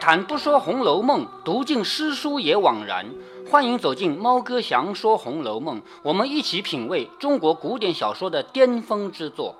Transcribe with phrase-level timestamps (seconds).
[0.00, 3.06] 谈不说《红楼梦》，读尽诗书也枉然。
[3.50, 9.56] 欢迎走进猫哥祥说《红楼梦》，我们一起品味中国古典小说的巅峰之作。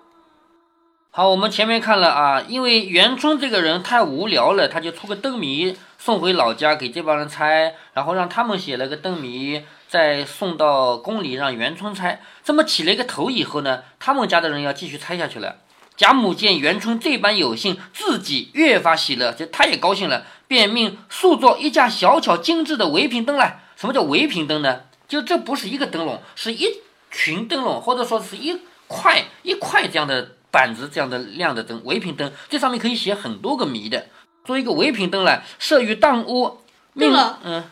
[1.11, 12.22] 好，我们前面看了啊，因为元春这个人太无聊了，他就出个灯谜送回老家给这帮人猜，然后让他们写了个灯谜，再送到宫里让元春猜。
[12.44, 15.57] 这么起了一个头以后呢，他们家的人要继续猜下去了。
[15.98, 23.64] 贾母见元春这般有幸，自己越发喜乐，就她也高兴了，便命塑作一架小巧精致的围屏灯来。
[23.74, 24.82] 什么叫围屏灯呢？
[25.08, 32.33] 就这不是一个灯笼，是一群灯笼，或者说是一块一块这样的板子，这样的亮的灯，围屏灯。
[32.48, 34.06] 这上面可以写很多个谜的，
[34.44, 36.60] 做一个围屏灯来，设于当屋。
[36.92, 37.12] 命
[37.42, 37.64] 嗯，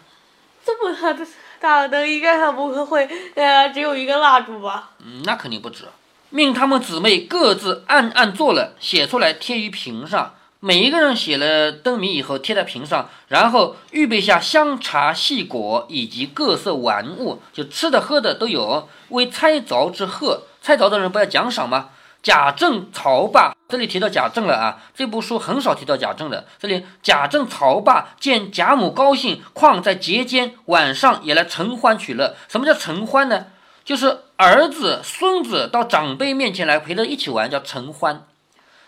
[0.64, 1.24] 这么大的
[1.60, 4.90] 大灯，应该它不会呃只有一个蜡烛吧？
[4.98, 5.84] 嗯，那肯定不止。
[6.30, 10.34] 命他们姊妹各自暗暗做了，写出来贴于屏上。
[10.58, 20.42] 每一个人写了灯谜以后贴在屏上，然后预备下香茶细果以及各色玩物，就吃的喝的都有，为猜着之贺。
[20.60, 21.90] 猜着的人不要奖赏吗？
[22.22, 24.82] 贾政、曹霸，这里提到贾政了啊。
[24.92, 26.44] 这部书很少提到贾政的。
[26.58, 32.34] 这里贾政、曹霸见贾母高兴，况在节间，晚上也来承欢取乐。
[32.48, 33.46] 什么叫承欢呢？
[33.86, 38.26] 就是儿子、孙子到长辈面前来陪着一起玩，叫承欢。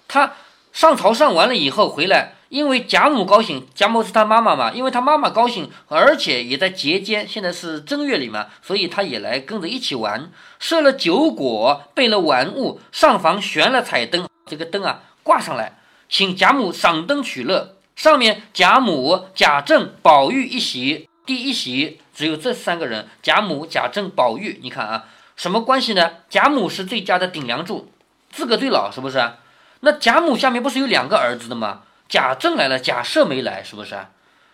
[0.09, 0.33] 他
[0.73, 17.77] 上朝上完了以后回来，因为贾母高兴，贾母是他妈妈嘛，因为他妈妈高兴，而且也在节间，现在是正月里嘛，所以他也来跟着一起玩，设了酒果，备了玩物，上房悬了彩灯，这个灯啊挂上来，请贾母赏灯取乐。
[17.95, 22.01] 上面贾母、贾政、宝玉一席，第一席。
[22.19, 25.05] 只有这三个人，贾母、贾政、宝玉，你看啊，
[25.37, 26.15] 什么关系呢？
[26.29, 27.93] 贾母是最佳的顶梁柱，
[28.29, 29.35] 资格最老，是不是？
[29.83, 31.83] 那贾母下面不是有两个儿子的吗？
[32.09, 33.97] 贾政来了，贾赦没来，是不是？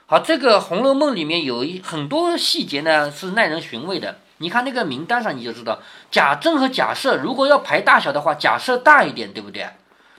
[0.05, 4.19] 好，这个《红楼梦》里面有一很多细节呢，是耐人寻味的。
[4.37, 5.81] 你看那个名单上，你就知道，
[6.11, 9.67] 贾政和贾赦如果要排大小的话，贾赦大一点，对不对？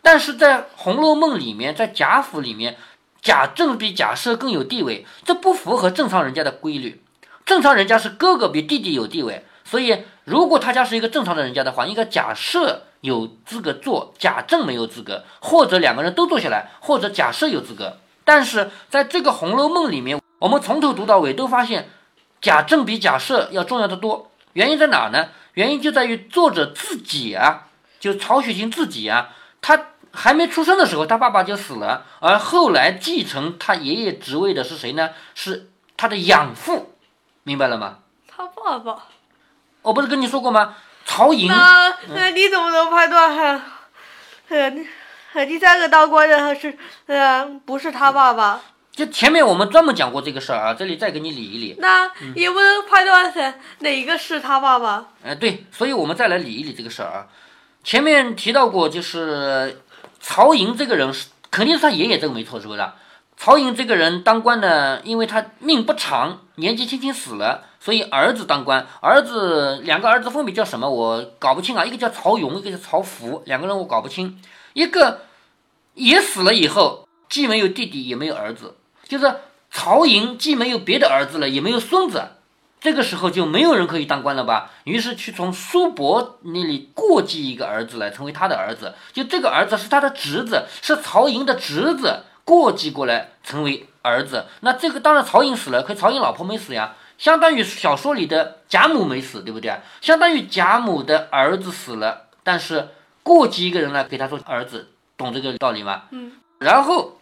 [0.02, 2.76] 但是在《红楼梦》里面，在贾府里面，
[3.22, 7.04] 贾政比贾赦更有地位，这不符合正常人家的规律。
[7.46, 18.00] 正常人家是哥哥比弟弟有地位，所以如果他家是一个正常的人家的话，应该假设有资格做，贾政没有资格，或者两个人都坐下来，或者假设有资格。
[18.24, 21.90] 但是在这个《红楼梦》里面，我们从头读到尾都发现
[22.42, 24.32] 贾政比贾赦要重要的多。
[24.54, 25.30] 原因在哪呢？
[25.54, 27.68] 原因就在于作者自己啊，
[28.00, 29.30] 就曹雪芹自己啊，
[29.62, 35.12] 他还没出生的时候，他爸爸就死了，而后来继承他爷爷职位的是谁呢？
[35.36, 36.95] 是他的养父。
[37.48, 38.00] 明白了吗？
[38.28, 39.04] 他爸爸，
[39.84, 40.76] 我不是跟你说过吗？
[41.06, 41.48] 曹寅。
[41.48, 43.62] 那那你怎么能判断？
[44.50, 48.60] 呃，第三个当官的是呃，不是他爸爸？
[48.92, 51.76] 就前面我们专门讲过这个事儿啊，这里再给你理一理。
[51.78, 55.06] 那也不能判断是哪一个是他爸爸。
[55.24, 57.28] 哎，对，所以我们再来理一理这个事儿啊。
[57.84, 59.84] 前面提到过，就是
[60.20, 62.84] 曹寅这个人是肯定是他爷爷，这个没错，是不是？
[63.38, 68.88] 曹寅这个人当官呢，因为他命不长，年纪轻轻死了，所以儿子当官。
[69.02, 70.90] 儿子两个儿子分别叫什么？
[70.90, 71.86] 我搞不清啊。
[71.86, 74.42] 一个叫曹勇，一个叫曹福，两个人我搞不清。
[74.74, 75.22] 一个
[75.94, 78.76] 也死了以后，既没有弟弟，也没有儿子，
[79.08, 79.36] 就是
[79.70, 82.30] 曹寅既没有别的儿子了，也没有孙子，
[82.80, 84.72] 这个时候就没有人可以当官了吧？
[84.86, 88.96] 于是去从叔伯那里过继一个儿子来，成为他的儿子。
[89.12, 92.24] 就这个儿子是他的侄子，是曹寅的侄子。
[92.46, 99.76] 过继过来成为儿子，那这个当然曹颖死了，可曹颖老婆没死呀，相当于小说里的贾母没死，对不对？
[100.00, 102.90] 相当于贾母的儿子死了，但是
[103.24, 106.04] 过继一个人来给他做儿子，懂这个道理吗？
[106.12, 106.34] 嗯。
[106.60, 107.20] 然后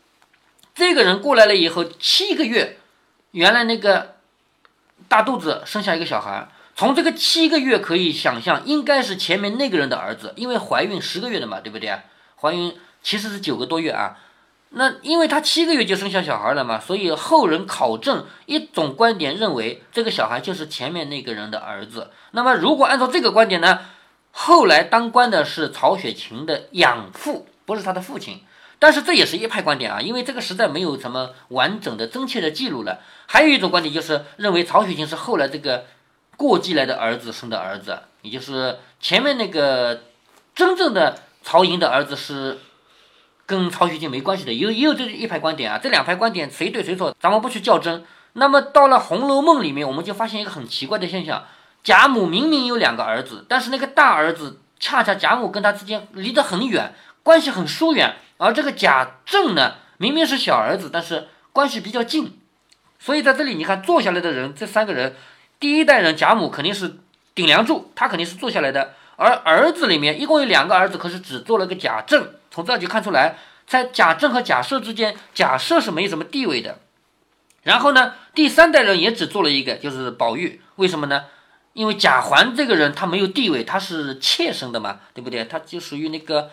[0.76, 2.78] 这个人过来了以后，七个月，
[3.32, 4.16] 原来那个
[5.08, 11.98] 大肚子生下一个小孩，从这个七个月可以想象，应该是前面那个人的儿子，因为怀孕十个月的嘛，对不对？
[12.36, 14.18] 怀孕其实是九个多月啊。
[14.76, 22.10] 那因为他七个月就生下小孩了嘛，所以后人考证一种观点认为这个小孩就是前面那个人的儿子。
[22.32, 23.82] 那么如果按照这个观点呢，
[24.32, 28.42] 后来当官的是曹雪芹的养父，不是他的父亲。
[28.80, 33.00] 但是这也是一派观点啊，因为这个实在没有什么完整的真切的记录了。
[33.28, 35.86] 还有一种观点就是认为曹雪芹是后来这个
[36.36, 40.02] 过继来的儿子生的儿子，也就是前面那个
[40.56, 42.58] 真正的曹寅的儿子是。
[43.46, 45.80] 跟曹雪芹没关系的，有也有这一派观点啊。
[45.82, 48.04] 这两派观点谁对谁错，咱们不去较真。
[48.34, 51.44] 那么到了《红楼梦》里面，我们就发现一个很奇怪的现象：
[51.84, 62.40] 贾母明明有两个儿子，但是那个大儿子恰恰贾母跟他之间离得很远，关系很疏远；而这个贾政呢，明明是小儿子，但是关系比较近，
[62.98, 65.16] 所以在这里你看坐下来的人，这三个人，
[65.60, 66.96] 第一代人贾母肯定是
[67.36, 73.36] 顶梁柱，他肯定是坐下来的，而儿子里面一共有两个儿子，可是只做了个贾政，从这就看出来，
[73.66, 76.78] 在贾政和贾赦之间，贾赦是没什么地位的。
[77.64, 81.26] 然后呢，第三代人也只做了一个，就是宝玉，为什么呢？
[81.74, 85.44] 因为贾环这个人他没有地位，他是妾生的嘛，对不对？
[85.46, 86.52] 他就属于那个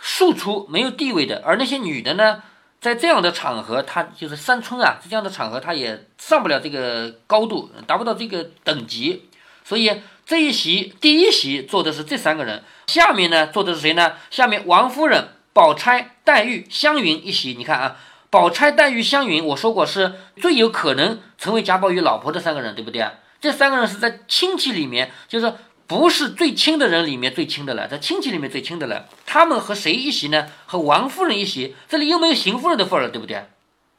[0.00, 2.40] 庶出没有地位的，而那些女的呢，
[2.80, 9.28] 在这样的场合，她就是三春啊，这样的场合，她也上不了这个高度，达不到这个等级。
[9.64, 14.14] 所以这一席第一席坐的是这三个人，下面呢坐的是谁呢？
[14.30, 17.54] 下面王夫人、宝钗、黛玉、湘云一席。
[17.54, 17.96] 你看啊，
[18.30, 23.06] 宝钗、黛玉、湘云，我说过是最有可能成为贾宝玉老婆的三个人，对不对？
[23.40, 25.52] 这三个人是在亲戚里面，就是
[25.86, 29.06] 不是最亲的人里面最亲的了，在亲戚里面最亲的了。
[29.26, 30.48] 他们和谁一席呢？
[30.64, 31.76] 和王夫人一席。
[31.86, 33.44] 这里又没有邢夫人的份儿，对不对？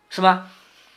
[0.09, 0.47] 是吗？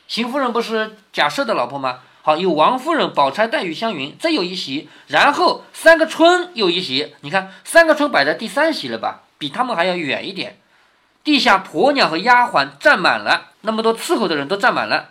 [0.07, 1.99] 邢夫人不是贾赦的老婆吗？
[2.21, 4.89] 好，有王夫人、宝钗、黛玉、湘云，这有一席。
[5.07, 7.15] 然后三个春又一席。
[7.21, 9.23] 你看三个春摆在第三席了吧？
[9.37, 10.59] 比他们还要远一点。
[11.23, 15.09] 地下婆娘和丫鬟站满了，那么多伺候的人都站满了。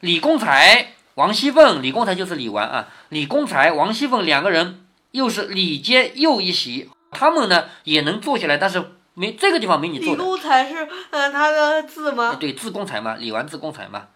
[0.00, 0.94] 李公才。
[1.16, 8.82] 王熙凤、李公才就是李纨啊，李公才、王熙凤两个人又是里间又一席，他们呢也能坐下来，但是
[9.12, 10.22] 没这个地方没你坐的。
[10.22, 12.36] 李公才是嗯他的字吗？
[12.40, 14.06] 对，字公才嘛，李纨字公才嘛。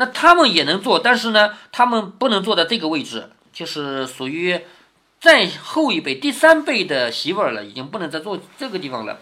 [0.00, 4.58] 那他们也能坐，但是呢，他们不能坐在这个位置，就是属于
[5.20, 9.18] 再后一辈、第三辈的媳妇儿了，已经不能再坐这个地方了。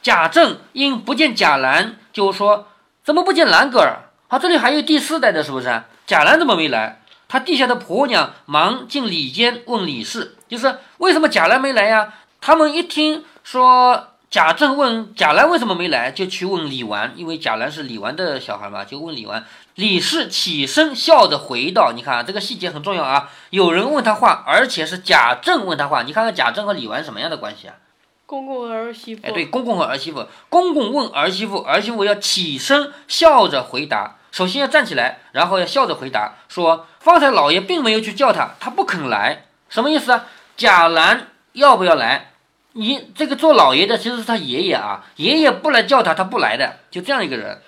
[0.00, 2.68] 贾政因不见贾兰，就说
[3.02, 4.10] 怎么不见兰哥儿？
[4.28, 5.82] 好，这里还有第四代的，是不是？
[6.06, 7.00] 贾兰怎么没来？
[7.26, 12.14] 他地下的婆娘忙进里间问李氏，就是为什么贾兰没来呀？
[12.40, 19.42] 他们一听说贾政问贾兰为什么没来，就去问李纨，因为贾兰是李纨的小孩嘛，就问李纨。
[19.74, 23.30] 李氏起身笑着回道：“你看啊，这个细节很重要啊。
[23.50, 26.02] 有人问他话，而且是贾政问他话。
[26.02, 27.74] 你看看贾政和李纨什么样的关系啊？
[28.26, 29.22] 公公和儿媳妇。
[29.26, 30.26] 哎，对，公公和儿媳妇。
[30.50, 40.26] 公公问儿媳妇，儿媳妇要起身笑着回答。”首先要站起来，然后要笑着回答说：“方才老爷并没有去叫他，他不肯来，什么意思啊？
[40.56, 42.32] 贾兰要不要来？
[42.72, 47.60] 你这个做老爷的其实是他爷爷啊，爷爷不来叫他，他不来的，就这样一个人。”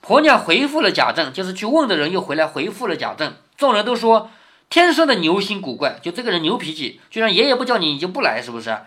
[0.00, 3.34] 婆娘回复了贾政，就是去问的人又回来回复了贾政。
[3.56, 4.30] 众人都说
[4.70, 8.78] ：“天生的牛心古怪，就这个人牛脾气，居然爷爷不叫你，你就不来，是不是？”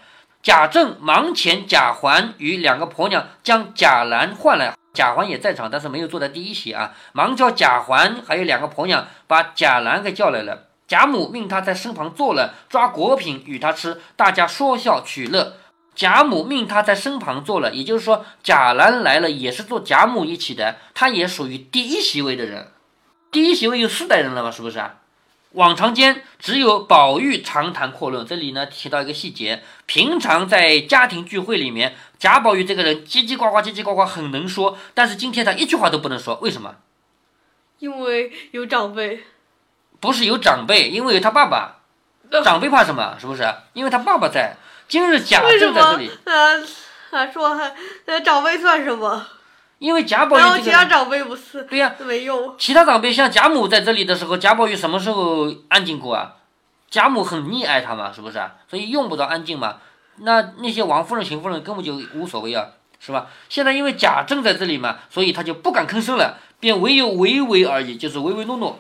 [0.42, 4.76] 贾政忙遣贾环与两个婆娘将贾兰唤来。
[4.94, 6.94] 贾环也在场，但是没有坐在第一席啊。
[7.14, 10.64] 忙叫贾环还有两个婆娘把贾兰给叫来了。
[10.88, 15.54] 贾母命他在身旁坐了，抓果品与他吃，大家说笑取乐。
[15.96, 22.72] 贾母命他在身旁坐了，也就是说贾兰来了也是坐贾母一起的，他也属于第一席位的人。
[23.32, 24.96] 第一席位有四代人了嘛，是不是啊？
[25.52, 34.78] 往常间只有宝玉长谈阔论，这里呢提到一个细节：平常在家庭聚会里面，贾宝玉这个人叽叽呱呱、叽叽呱呱，很能说。
[34.96, 36.76] 但是今天他一句话都不能说，为什么？
[37.78, 39.24] 因为有长辈。
[40.00, 41.82] 不是有长辈，因为有他爸爸。
[42.44, 43.16] 长辈怕什么？
[43.20, 43.48] 是不是？
[43.74, 44.56] 因为他爸爸在。
[44.88, 46.12] 今日贾政在这里。
[46.26, 46.62] 呃，
[47.12, 47.76] 他说还
[48.06, 49.26] 呃，长辈算什么？
[49.80, 52.56] 因为贾宝玉然后其他长辈不是对呀，没用。
[52.58, 56.36] 其他长辈像贾母在这里的时候，贾宝玉什么时候安静过啊？
[56.90, 58.54] 贾母很溺爱他嘛，是不是啊？
[58.70, 59.78] 所以用不着安静嘛。
[60.18, 62.68] 那那些王夫人、邢夫人根本就无所谓啊，
[63.00, 63.28] 是吧？
[63.50, 68.80] 现在因为贾政在这里嘛，所以他就不敢吭声了，便唯有唯唯而已，就是唯唯诺诺。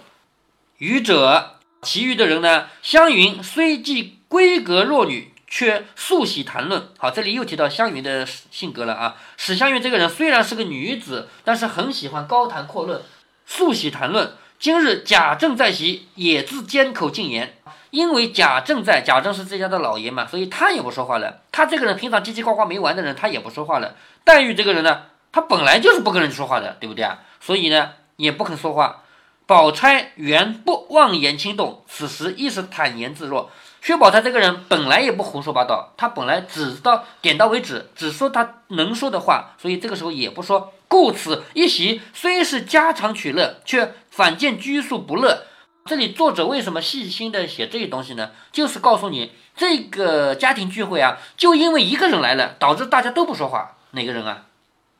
[0.77, 2.67] 愚者，其余的人呢？
[2.81, 5.32] 湘云虽既闺阁弱女。
[5.55, 9.17] 却素喜谈论，好，这里又提到湘云的性格了啊。
[9.37, 12.99] 史湘云这个人虽然是个女子，但是很喜欢高谈阔论，
[13.45, 14.33] 素喜谈论。
[14.57, 17.55] 今日贾政在席，也自缄口进言。
[17.91, 21.41] 因为贾政在，贾政是这家的老爷嘛，所以他也不说话了。
[21.51, 23.95] 他这个人平常叽叽呱呱没完的人，他也不说话了。
[24.23, 27.19] 黛玉这个人呢，他本来就是不跟人说话的，对不对啊？
[27.39, 29.03] 所以呢，也不肯说话。
[29.45, 33.51] 宝钗原不妄言轻动，此时亦是坦言自若。
[33.83, 40.71] 薛宝钗这个人本来也不胡说八道，他本来只知道点到为止，只说他能说的话，所以这个时候也不说。
[40.87, 45.47] 故此一席虽是家常取乐，却反见拘束不乐。
[45.83, 48.31] 这里作者为什么细心的写这些东西呢？
[48.53, 53.75] 就是告诉你，这个家庭聚会啊，就因为一个人来了，导致大家都不说话。
[53.91, 54.45] 哪个人啊？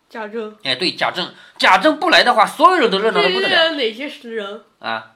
[0.10, 0.58] 贾政。
[0.64, 1.34] 哎，对，贾政。
[1.58, 3.72] 贾政不来的话，所有人都热闹的不得了。
[3.76, 5.14] 哪些人啊？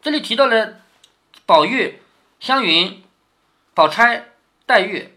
[0.00, 0.76] 这里提到了
[1.44, 2.00] 宝玉、
[2.40, 3.02] 湘云。
[3.80, 4.26] 宝钗、
[4.66, 5.16] 黛玉、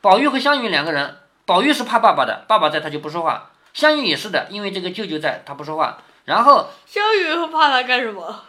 [0.00, 3.50] 宝玉和湘云两个人，宝玉是怕爸爸的，爸爸在他就不说话。
[3.74, 5.98] 湘云也是的，因为这个舅舅在，他不说话。
[6.24, 8.44] 然后湘云会怕他干什么？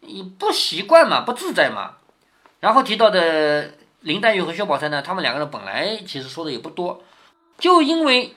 [0.00, 1.96] 你不习惯嘛，不自在嘛。
[2.60, 7.04] 然后提到的林黛玉和薛宝钗呢，他们两个人本来其实说的也不多，
[7.58, 8.34] 就因为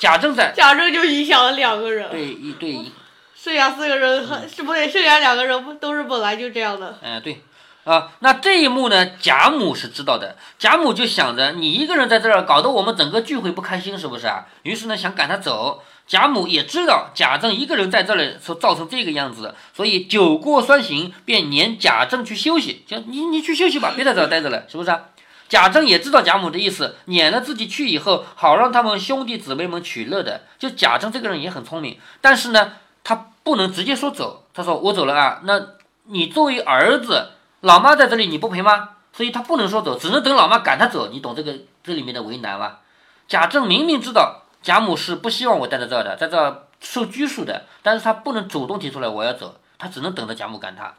[0.00, 2.92] 贾政在，贾政就影响了两个人，对一对一，
[3.36, 6.98] 剩下四个人很是不对，剩下两个人不都是本来就这样的。
[7.00, 7.40] 哎对，
[7.84, 14.46] 啊，那这一幕呢，贾母是知道的，贾母就想着你一个人在这儿，搞得我们整个聚会不开心，是不是啊？
[14.62, 15.82] 于是呢，想赶他走。
[16.06, 25.00] 贾母也知道贾政一个人在这里说造成这个样子，所以酒过酸行，便撵贾政去休息，就你你去休息吧，别在这儿待着了，是不是啊？
[25.48, 30.42] 贾政也知道贾母的意思，撵了自己去以后，好让他们兄弟姊妹们取乐的。
[30.58, 32.72] 就贾政这个人也很聪明，但是呢，
[33.04, 35.60] 他不能直接说走，他说我走了啊，那
[36.04, 38.90] 你作为儿子，老妈在这里你不陪吗？
[39.12, 42.78] 所以他不能说走，只能等老妈赶他走，你懂这个这里面的为难吗？
[43.26, 44.42] 贾政明明知道。
[44.62, 50.94] 贾母是不希望我待在这儿的，在这儿受拘束的，但是他不能主动提出来我要走，他只能等着贾母赶他，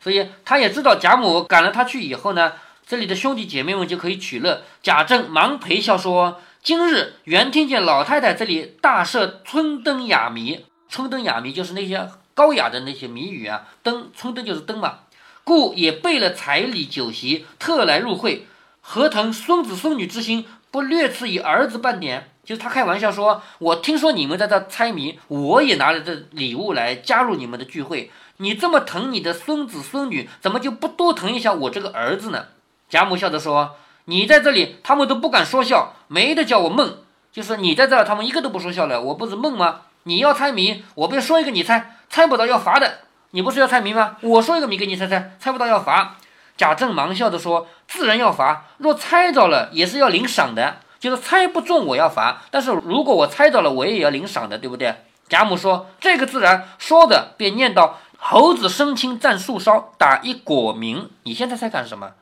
[0.00, 2.52] 所以他也知道贾母赶了他去以后呢，
[2.86, 4.64] 这里的兄弟姐妹们就可以取乐。
[4.82, 14.98] 贾政忙陪笑说：“今日原听见老太太这里大设春灯雅谜，春灯雅谜就是那些高雅的那些谜语啊，灯春灯就是灯嘛，
[15.44, 18.46] 故也备了彩礼酒席，特来入会，
[18.80, 28.10] 何腾孙子孙女之心，不略赐以儿子半点？”就是他开玩笑说：“我听说你们在这猜谜，我也拿了这礼物来加入你们的聚会。
[28.38, 32.46] 你这么疼你的孙子孙女，怎么就不多疼一下我这个儿子呢？”
[32.90, 36.98] 贾母笑着说：“你在这里，他们都不敢说笑，没得叫我梦。
[37.32, 39.82] 就是你在这儿，他们一个都不说笑了，我不是梦吗？
[40.02, 42.98] 你要猜谜，我便说一个你猜，猜不到要罚的。
[43.34, 44.16] 你不是要猜谜吗？
[44.20, 46.14] 我说一个谜给你猜猜，猜不到要罚。”
[46.56, 55.04] 贾政忙笑着说：“自然要罚，若猜着了，也是要领赏的。”就是猜不中我要罚，但是如果我猜着了，我也要领赏的，对不对？
[55.28, 61.10] 贾母说这个自然，说着便念到猴子生青蘸树梢，打一果名。
[61.24, 62.12] 你现在在干什么？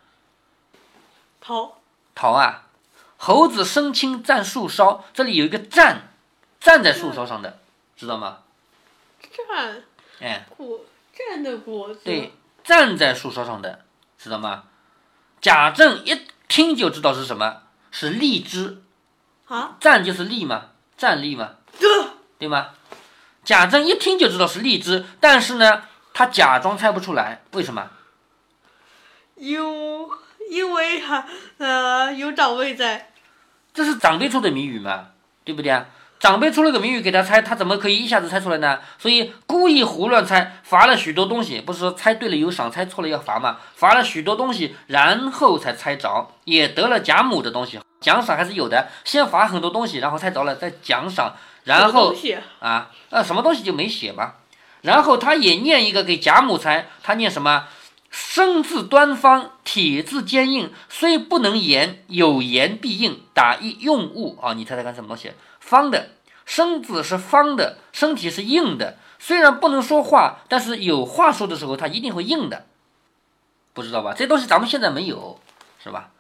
[1.43, 1.75] 桃
[2.15, 2.63] 桃啊！
[3.19, 6.09] 猴子生青蘸树梢，这里有一个站，
[6.59, 7.59] 站在树梢上的，
[7.97, 8.39] 知道吗？
[9.21, 9.83] 站，
[10.21, 10.81] 哎，果
[11.13, 12.33] 站的果子，对，
[12.65, 13.85] 站在树梢上的，
[14.19, 14.65] 知道吗？
[15.41, 17.63] 贾政一听就知道是什么。
[17.95, 18.83] 是荔枝，
[19.49, 21.57] 啊，站就是立嘛，站立嘛，
[22.39, 22.71] 对吗？
[23.45, 25.83] 贾政一听就知道是荔枝，但是呢，
[26.15, 27.91] 他假装猜不出来，为什么？
[29.35, 29.61] 因
[30.49, 31.27] 因为哈
[31.59, 33.13] 呃有长辈在，
[33.75, 35.09] 这是长辈出的谜语嘛，
[35.45, 35.87] 对不对啊？
[36.23, 38.79] 长辈出了个谜语给他猜，他怎么可以一下子猜出来呢？
[38.97, 41.61] 所以故意胡乱猜，罚了许多东西。
[41.61, 43.59] 不是说猜对了有赏，猜错了要罚吗？
[43.75, 48.87] 罚了许多东西，然后才猜着，也得了贾母的东西，奖赏还是有的。
[49.05, 52.15] 先罚很多东西，然后猜着了再奖赏，然后
[52.61, 54.35] 啊，呃，什么东西就没写嘛。
[54.83, 57.65] 然后他也念一个给贾母猜，他念什么？
[58.11, 63.23] 生字端方，体字坚硬，虽不能言，有言必应。
[63.35, 65.33] 打一用物啊，你猜猜看什么东西？
[65.63, 66.11] 方的
[66.45, 68.99] 身子是方的，身体是硬的。
[69.19, 72.67] 虽然不能说话，但是有话说的时候，他一定会硬的。
[73.73, 74.13] 不知道吧？
[74.13, 75.41] 这东西咱们现在没有，
[75.83, 76.11] 是吧？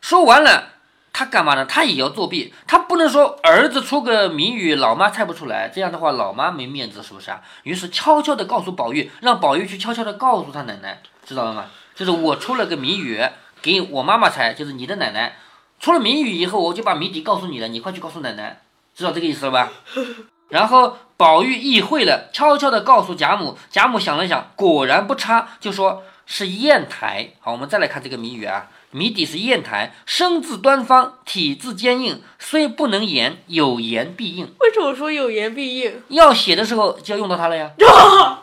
[0.00, 0.70] 说完了，
[1.12, 1.64] 他干嘛呢？
[1.66, 2.54] 他也要作弊。
[2.66, 7.42] 他不能说儿子出个谜语，老妈猜不出来，这样的话老妈没面子，是不是啊？
[7.62, 11.02] 于是悄悄地告诉宝玉，让宝玉去悄悄地告诉他奶奶。
[11.24, 11.66] 知道了吗？
[11.94, 13.22] 就是我出了个谜语
[13.60, 15.36] 给我妈妈猜，就是你的奶奶
[15.82, 18.62] 出了谜语以后，我就把谜底告诉你了，你快去告诉奶奶，
[18.94, 19.72] 知道这个意思了吧？
[20.48, 27.30] 然后宝玉意会了，悄悄地告诉贾母，贾母想了想，果然不差，就说是砚台。
[27.40, 34.54] 好，我们再来看这个谜语啊，谜底是砚台，生字端方，体字坚硬，虽不能言，有言必应。
[34.60, 36.00] 为什么说有言必应？
[36.10, 37.72] 要写的时候就要用到它了呀，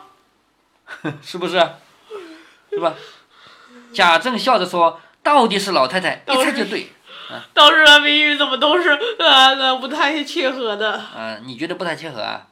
[1.24, 1.52] 是不是？
[2.68, 2.92] 是吧？
[3.94, 6.92] 贾政笑着说：“到底是老太太一猜就对。”
[7.30, 10.94] 啊，当时的谜语怎么都是啊，不太切合的。
[10.94, 12.42] 啊，你觉得不太切合啊？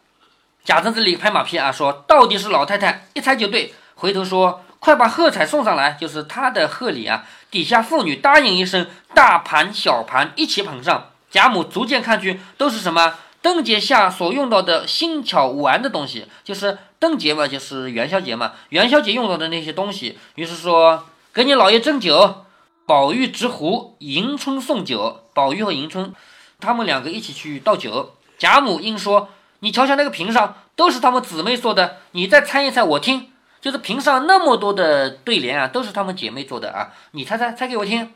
[0.64, 3.74] 贾政这里拍马屁啊，说到底是老太太一猜就对。
[3.96, 11.10] 回头说：“快把贺彩送上来，就是他的贺礼啊。”底下妇女答应一声，大盘小盘一起捧上。
[11.30, 13.14] 贾母逐渐看去，都是什么？
[13.40, 20.18] 灯节下所用到的新巧玩的东西，就是灯节嘛，就是元宵节嘛，元宵节用到的那些东西。
[20.34, 22.44] 于是说，给你老爷斟酒，
[22.88, 25.20] 宝玉执壶，迎春送酒。
[25.34, 26.14] 宝玉和迎春，
[26.58, 28.14] 他们两个一起去倒酒。
[28.38, 29.28] 贾母应说
[29.60, 33.30] ：“你瞧瞧那个瓶上，都是他们姊妹做的，你再猜一猜，我听。
[33.60, 38.10] 就是瓶上那么多的对联啊，都是他们姐妹做的啊，你猜猜，猜给我听。”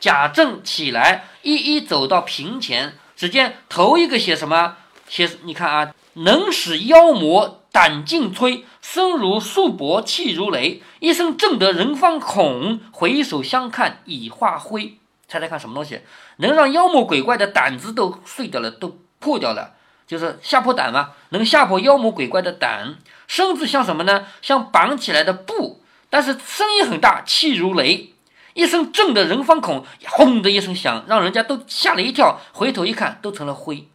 [0.00, 2.94] 贾政起来，一一走到瓶前。
[3.14, 4.76] 只见头一个写什么？
[5.10, 10.80] 写你看啊，能使妖魔胆尽摧，声如束帛，气如雷。
[11.00, 14.98] 一声震得人方恐，回首相看已化灰。
[15.26, 16.02] 猜猜看什么东西
[16.36, 19.74] 能让妖魔鬼怪的胆子都碎掉了，都破掉了？
[20.06, 22.94] 就是吓破胆嘛，能吓破妖魔鬼怪的胆。
[23.26, 24.28] 声子像什么呢？
[24.40, 28.14] 像绑起来的布，但是声音很大，气如雷。
[28.54, 32.38] 一声震得人方恐，轰的一声响，让人家都吓了一跳。
[32.52, 33.88] 回头一看，都成了灰。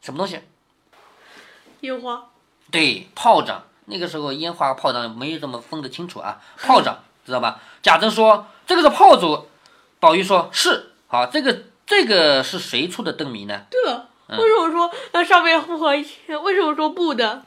[0.00, 0.40] 什么东西？
[1.80, 2.30] 烟花。
[2.70, 3.64] 对，炮仗。
[3.88, 6.38] 那个时候烟花炮仗没有这么分得清楚啊。
[6.56, 7.60] 炮仗知道吧？
[7.82, 9.46] 贾珍说这个是炮竹，
[10.00, 10.92] 宝玉说是。
[11.06, 13.62] 好，这个这个是谁出的灯谜呢？
[13.70, 15.88] 对了，为什么说那上面不和？
[15.88, 16.04] 为
[16.54, 17.42] 什么说布的？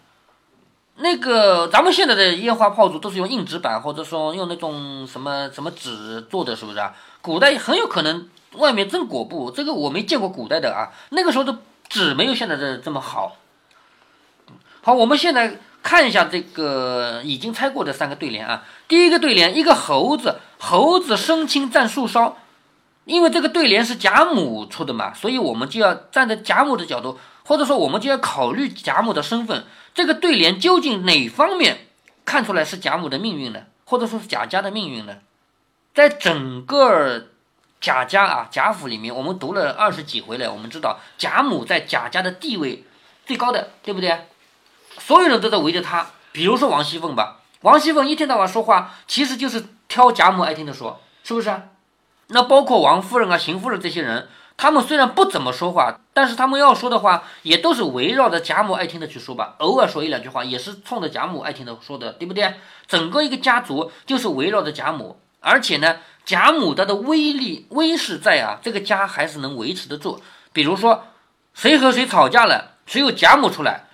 [0.95, 6.93] 那个咱们现在的烟花炮竹都是用硬纸板，或者说用那种什么什么纸做的，是不是啊？
[7.21, 10.89] 古代很有可能外面真裹布，这个我没见过古代的啊。
[11.09, 13.37] 那个时候的纸没有现在的这么好。
[14.81, 18.63] 好，我们现在看一下这个已经猜过的三个对联啊。
[18.87, 22.37] 第一个对联，一个猴子，猴子生青蘸树梢。
[23.05, 29.65] 因为这个对联是贾母出的嘛，所以我们就要站在贾母的角度，或者说我们就要考虑贾母的身份。
[29.93, 31.87] 这个对联究竟哪方面
[32.23, 33.63] 看出来是贾母的命运呢？
[33.85, 35.15] 或者说是贾家的命运呢？
[35.95, 37.29] 在整个
[37.81, 42.85] 贾家啊贾府里面，我们读了二十几回了，我们知道贾母在贾家的地位
[43.25, 44.27] 最高的，对不对？
[44.99, 46.07] 所有人都在围着她。
[46.31, 51.63] 比如说王熙凤吧，王熙凤一天到晚说话，其实就是挑贾母爱听的说，是不是啊？
[52.27, 59.55] 那包括王夫人啊、邢夫人这些人，他们虽然不怎么说话，但是他们要说的话也都是围绕着贾母爱听的去说吧。
[59.57, 62.53] 偶尔说一两句话，也是冲着贾母爱听的说的，对不对？
[62.87, 70.21] 整个一个家族就是围绕着贾母，而且呢，贾母她的威力威势在啊，这个家还是能维持得住。
[70.53, 71.07] 比如说，
[71.53, 73.87] 谁和谁吵架了，只有贾母出来。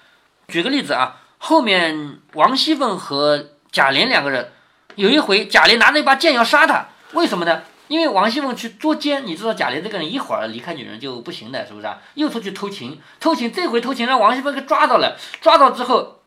[0.48, 4.50] 举个例子啊，后面王熙凤和贾琏两个人，
[4.96, 7.64] 有一回贾琏拿着一把剑要杀他，为什么呢？
[7.90, 11.98] 因为王熙凤去捉奸，你知道贾琏这个人一会儿离开女人就不行的，是不是啊？
[12.14, 15.18] 又出去偷情，偷情，这回偷情让王熙凤给抓到了。
[15.42, 16.22] 抓到之后，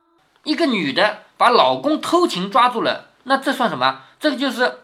[0.45, 4.03] 一个女的把老公偷情抓住了，那这算什么？
[4.21, 4.81] 这个就是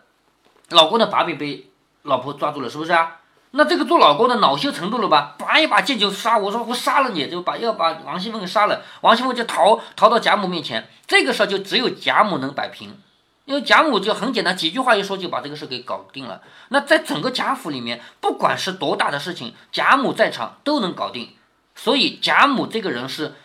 [0.70, 1.70] 老公的把柄被
[2.04, 3.18] 老婆抓住了，是不是啊？
[3.56, 5.34] 那这个做老公的恼羞成怒了吧？
[5.38, 8.82] 拔一把剑就杀，我说我杀了你，就把要把王熙凤给杀了。
[9.00, 13.00] 王熙凤就逃逃到贾母面前，这个事儿就只有贾母能摆平。
[13.46, 16.42] 因为贾母就很简单，几句话一说就把这个事给搞定了。
[16.68, 21.34] 那在整个贾府里面，不管是多大的事情，贾母在场都能搞定。
[21.74, 23.36] 所以贾母这个人是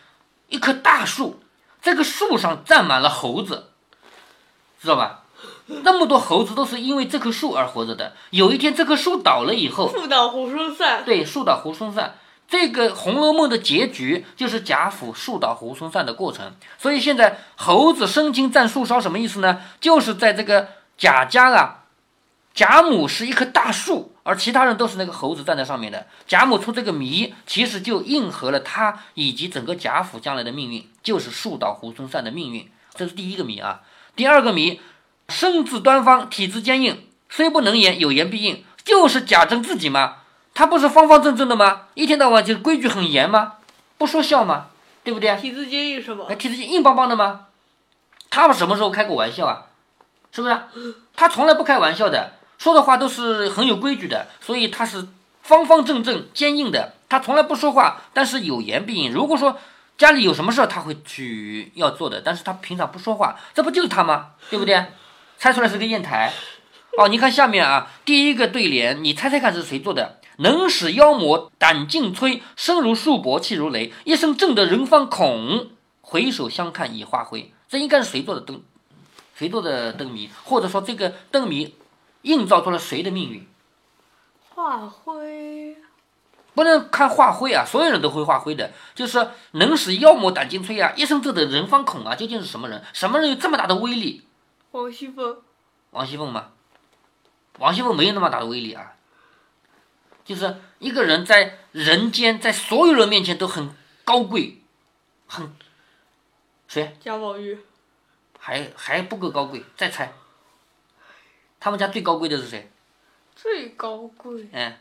[0.50, 1.42] 一棵大树，
[1.82, 3.70] 这个树上站满了猴子，
[4.82, 5.21] 知道吧？
[5.84, 8.14] 那么多猴子都是因为这棵树而活着的。
[8.32, 11.04] 有一天这棵树倒了以后，树倒猢狲散。
[11.06, 12.16] 对，树倒猢狲散。
[12.48, 19.62] 这个《红楼梦》的结局就是贾府树倒猢狲散的过程，所以现在猴子生青蘸树梢什么意思呢？
[19.80, 21.86] 就是在这个贾家啊，
[22.54, 26.08] 贾母是一棵大树，而其他人都是那个猴子站在上面的。
[26.28, 32.70] 贾母出这个谜，其实就应和了他以及整个贾府将来的命运，就是树倒猢狲散的命运。
[32.94, 33.80] 这是第一个谜啊。
[34.14, 34.82] 第二个谜，
[35.32, 40.18] 身子端方，体质坚硬，虽不能言，有言必应，就是贾政自己吗？
[40.54, 41.84] 他不是方方正正的吗？
[41.94, 43.54] 一天到晚就规矩很严吗？
[43.98, 44.68] 不说笑吗？
[45.04, 45.36] 对不对？
[45.38, 46.26] 体质坚硬是吗？
[46.30, 47.48] 哎，体质硬硬邦邦的吗？
[48.30, 49.64] 他们什么时候开过玩笑啊？
[50.32, 50.56] 是不是？
[51.16, 55.08] 他从来不开玩笑的，说的话都是很有规矩的，所以他是
[55.42, 56.94] 方方正正、坚硬的。
[57.10, 59.12] 他从来不说话，但是有言必应。
[59.12, 59.58] 如果说
[59.98, 64.32] 家里有什么事儿，他会去要做的，但是他平常不说话，这不就是他吗？
[64.50, 64.86] 对不对？
[65.42, 66.32] 猜出来是个砚台。
[67.00, 70.20] 哦，你看下面啊，第一个对联，你猜猜看是谁做的？
[70.38, 73.92] 能使妖魔胆尽摧，声如束帛，气如雷。
[74.04, 75.70] 一声震得人方恐，
[76.02, 77.52] 回首相看已化灰。
[77.68, 78.62] 这应该是谁做的灯？
[79.34, 80.30] 谁做的灯谜？
[80.44, 81.74] 或者说这个灯谜
[82.22, 83.48] 映照出了谁的命运？
[84.54, 85.76] 化灰？
[86.54, 87.66] 不能看化灰啊！
[87.66, 88.70] 所有人都会化灰的。
[88.94, 90.94] 就是能使妖魔胆尽摧啊！
[90.96, 92.14] 一声震得人方恐啊！
[92.14, 92.84] 究竟是什么人？
[92.94, 94.28] 什么人有这么大的威力？
[94.72, 95.42] 王熙凤。
[95.92, 96.52] 王熙凤吗？
[97.60, 98.96] 王熙凤没有那么大的威力啊。
[100.24, 104.62] 就是一个人在人间，在所有人面前都很高贵，
[105.28, 105.54] 很
[106.68, 106.96] 谁？
[107.02, 107.60] 贾宝玉，
[108.40, 110.14] 还还不够高贵，再猜。
[111.60, 112.72] 他们家最高贵的是谁？
[113.36, 114.48] 最高贵。
[114.54, 114.78] 嗯。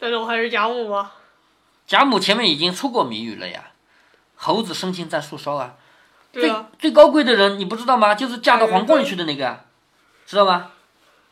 [0.00, 1.12] 难道还是贾母吗？
[1.86, 3.72] 贾母前面已经出过谜语了呀，
[4.34, 5.76] 猴子生擒在树梢啊。
[6.32, 8.14] 最最高贵的人你不知道吗？
[8.14, 9.60] 就是嫁到皇宫里去的那个，
[10.26, 10.70] 知道吗？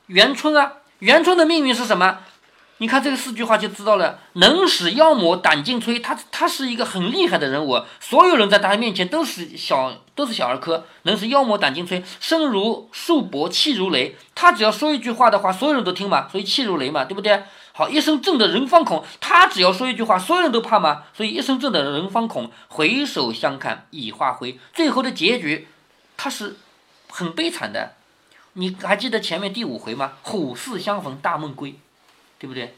[0.06, 2.18] 元春啊，元春的命运是什么？
[2.78, 14.16] 你看这个四句话就知道了，能使妖魔胆尽摧，他他是一个很厉害的人物，所有人在他面前都是小都是小儿科，能使妖魔胆尽摧，声如束帛，气如雷。
[14.34, 17.42] 他只要说一句话的话，所有人都听嘛，所以气如雷嘛，对不对？
[17.72, 19.04] 好，一声震得人方恐。
[19.20, 22.50] 他只要说一句话，所有人都怕吗，所以一声震得人方恐。
[22.68, 25.68] 回首相看已化灰，最后的结局，
[26.16, 26.56] 他是
[27.08, 27.94] 很悲惨的。
[28.54, 30.14] 你还记得前面第五回吗？
[30.22, 31.78] 虎兕相逢大梦归。
[32.40, 32.74] 对不对？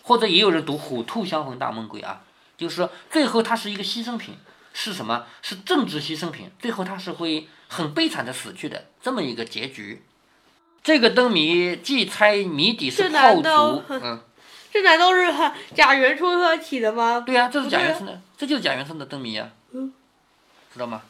[0.00, 2.22] 或者也有人读“虎兔相逢大梦归”啊，
[2.56, 4.34] 就是说最后他是一个牺牲品，
[4.72, 5.26] 是什么？
[5.42, 10.02] 是政治牺牲品，最后他是会很悲惨的死去的这么一个结局。
[10.84, 14.20] 这个灯谜既猜谜底是炮竹，嗯，
[14.70, 15.32] 这难道是
[15.74, 17.20] 贾元春他起的吗？
[17.20, 19.90] 对呀，这是贾元春的，这就是贾元春的灯谜啊，嗯，
[20.74, 21.00] 知道吗？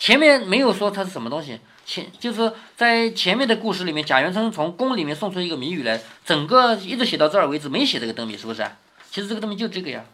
[0.00, 1.60] 前面没有说它是什么东西。
[1.86, 8.64] 前就是在前面的故事里面，贾元春从宫里面送出一个谜语来，整个一直写到这儿为止，没写这个灯谜，是不是？
[9.10, 10.04] 其实这个灯谜就这个呀，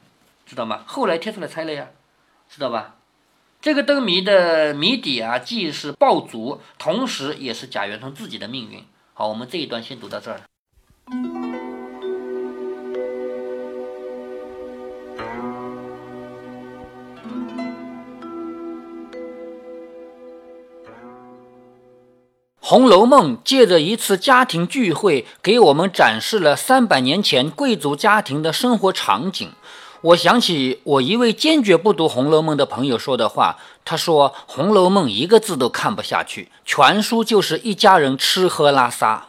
[0.47, 0.85] 知道吗？
[0.87, 1.89] 后来贴出来猜了呀，
[2.51, 2.97] 知道吧？
[3.63, 8.85] 这个灯谜的谜底啊，既是爆竹，同时也是贾元春自己的命运。
[9.19, 10.39] 好，我们这一段先读到这儿。
[22.61, 29.51] 《红楼梦》借着一次家庭聚会，给我们展示了三百年前贵族家庭的生活场景。
[30.07, 39.29] 我想起我一位坚决不读《红楼梦》的朋友说的话，他说：“《红楼梦》一个字都看不下去，全书就是一家人吃喝拉撒。”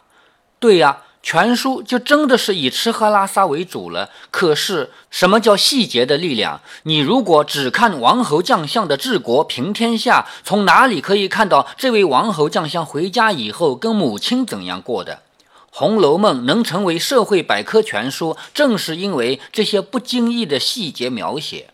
[0.60, 0.98] 对呀。
[1.20, 4.08] 全书就真的是以吃喝拉撒为主了。
[4.30, 6.60] 可是，什么叫细节的力量？
[6.84, 15.14] 你如果只看王侯将相的治国平天下，从哪里可以看到这位王侯将相回家以后跟母亲怎样过的？
[15.78, 21.70] 《红楼梦》能成为社会百科全书，正是因为这些不经意的细节描写。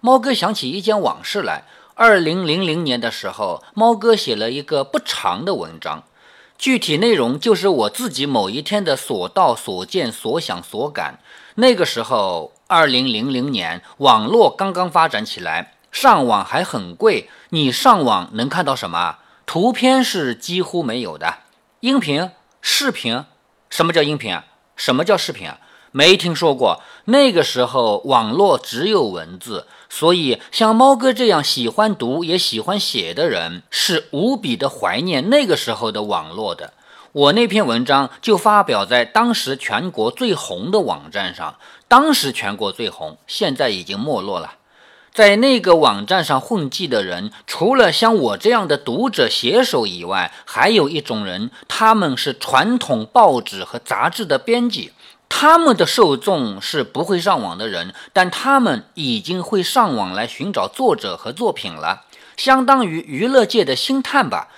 [0.00, 1.64] 猫哥想起一件往事来：
[1.94, 6.04] 二零零零年的时候，猫哥写了一个不长的文章。
[6.58, 11.18] 具体内容就是我自己某一天的所到所见所想所感。
[11.54, 17.30] 那个时候，二零零零年，网络刚刚发展起来，上网还很贵。
[17.48, 19.16] 你上网能看到什么？
[19.46, 21.38] 图片是几乎没有的，
[21.80, 22.30] 音频、
[22.62, 23.24] 视频。
[23.68, 24.46] 什么叫音频啊？
[24.76, 25.58] 什么叫视频啊？
[25.90, 26.80] 没听说过。
[27.04, 29.66] 那个时候，网络只有文字。
[29.90, 36.72] 所以，像猫哥这样喜欢读也喜欢写的人，是无比的怀念那个时候的网络的。
[37.12, 41.56] 我那篇文章就发表在当时全国最红的网站上，
[41.88, 44.54] 当时全国最红，现在已经没落了。
[45.14, 54.92] 在那个网站上混迹的人，除了像我这样的读者写手以外，还有一种人，他们是传统报纸和杂志的编辑。
[55.28, 62.04] 他们的受众是不会上网的人，但他们已经会上网来寻找作者和作品了，
[62.38, 64.48] 相当于娱乐界的星探吧。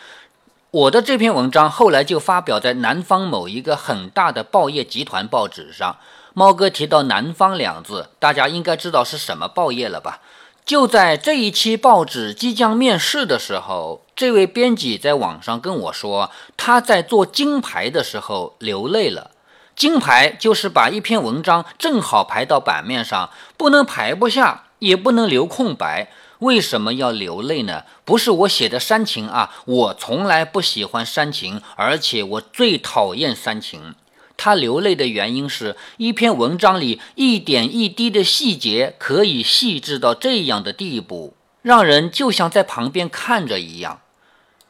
[0.70, 5.96] 我的这篇文章后来就发表在南方某一个很大的报业集团报纸上。
[6.32, 10.20] 猫哥提到“南方”两字，大家应该知道是什么报业了吧？
[10.66, 19.32] 就在这一期报纸即将面世的时候，这位编辑在网上跟我说，他在做金牌的时候流泪了。
[19.76, 26.10] 金牌就是把一篇文章正好排到版面上，不能排不下，也不能留空白。
[26.38, 27.84] 为什么要流泪呢？
[28.06, 33.94] 不是我写的煽情啊，我从来不喜欢煽情，而且我最讨厌煽情。
[34.36, 44.00] 他流泪的原因是一篇文章里一点一滴的细节可以细致到这样的地步，让人就像在旁边看着一样。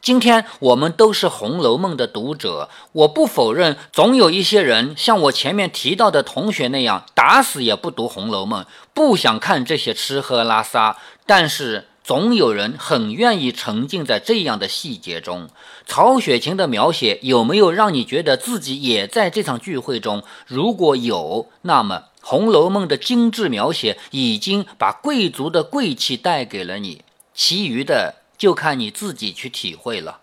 [0.01, 10.97] 今天我们都是《红楼梦》的读者，我不否认，总有一些人像我前面提到的同学那样，打死也不读《红楼梦》，不想看这些吃喝拉撒。
[11.25, 15.49] 但是总有人很愿意沉浸在这样的细节中。
[15.87, 20.23] 曹雪芹的描写有没有让你觉得自己也在这场聚会中？
[20.45, 27.01] 如果有，那么《红楼梦》的精致描写已经把贵族的贵气带给了你，
[27.33, 28.21] 其余的。
[28.37, 30.19] 就看你自己去体会了。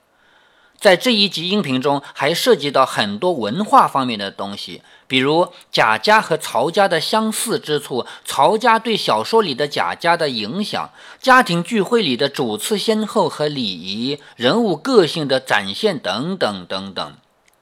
[0.83, 10.91] 在这一集音频中，还涉及到很多文化方面的东西，比如贾家和曹家的相似之处，曹家对小说里的贾家的影响，
[11.21, 17.15] 家庭聚会里的主次先后和礼仪，人物个性的展现等等等等。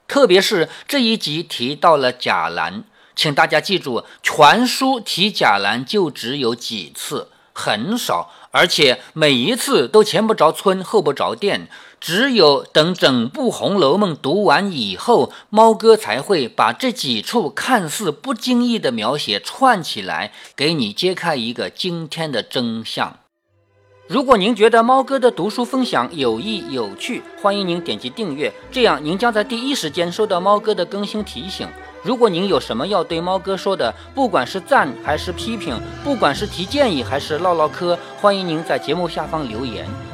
[0.07, 2.83] 特别是这一集提到了贾兰，
[3.15, 8.31] 请大家记住，全书提贾兰就只有几次，很少。
[8.53, 11.69] 而且每一次都前不着村后不着店，
[12.01, 23.17] 只有等整部《红楼梦》读完以后，猫哥才会把这几处看似不经意的描写串起来，给你揭开一个惊天的真相。
[24.07, 31.67] 如果您觉得猫哥的读书分享有益有趣，欢迎您点击订阅，这样您将在第一时间收到猫哥的更新提醒。
[32.01, 39.85] 如果您有什么要对猫哥说的，不管是赞还是批评，不管是提建议还是唠唠嗑，欢迎您在节目下方留言。